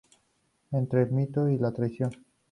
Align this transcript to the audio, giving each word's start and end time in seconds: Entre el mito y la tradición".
Entre 0.71 1.03
el 1.03 1.11
mito 1.11 1.47
y 1.47 1.59
la 1.59 1.71
tradición". 1.71 2.09